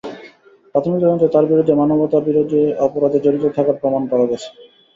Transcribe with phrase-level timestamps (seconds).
[0.71, 4.47] প্রাথমিক তদন্তে তাঁর বিরুদ্ধে মানবতাবিরোধী অপরাধে জড়িত থাকার প্রমাণ পাওয়া গেছে।